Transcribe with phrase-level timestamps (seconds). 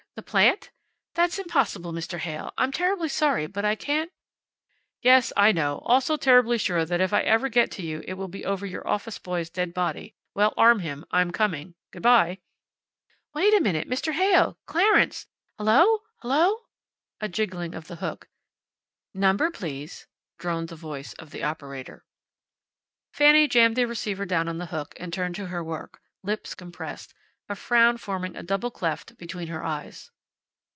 [0.13, 0.71] The plant!
[1.15, 2.19] That's impossible, Mr.
[2.19, 2.51] Heyl.
[2.57, 4.11] I'm terribly sorry, but I can't"
[5.01, 5.79] "Yes, I know.
[5.85, 8.85] Also terribly sure that if I ever get to you it will be over your
[8.85, 10.13] office boy's dead body.
[10.35, 11.05] Well, arm him.
[11.11, 11.75] I'm coming.
[11.91, 12.39] Good by."
[13.33, 13.87] "Wait a minute!
[13.89, 14.11] Mr.
[14.11, 14.57] Heyl!
[14.65, 15.27] Clarence!
[15.57, 15.99] Hello!
[16.17, 16.57] Hello!"
[17.21, 18.27] A jiggling of the hook.
[19.13, 20.07] "Number, please?"
[20.37, 22.03] droned the voice of the operator.
[23.13, 27.13] Fanny jammed the receiver down on the hook and turned to her work, lips compressed,
[27.49, 30.09] a frown forming a double cleft between her eyes.